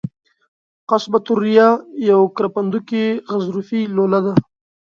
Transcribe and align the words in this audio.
قصبة 0.89 1.23
الریه 1.31 1.69
یوه 2.09 2.27
کرپندوکي 2.37 3.03
غضروفي 3.31 3.81
لوله 3.95 4.19
ده. 4.25 4.33